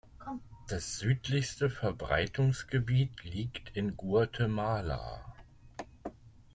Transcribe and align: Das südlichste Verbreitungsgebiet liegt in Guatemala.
Das 0.67 0.97
südlichste 0.97 1.69
Verbreitungsgebiet 1.69 3.23
liegt 3.23 3.77
in 3.77 3.95
Guatemala. 3.97 5.35